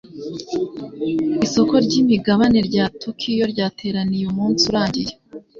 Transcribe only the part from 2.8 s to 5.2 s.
Tokiyo ryateraniye umunsi urangiye.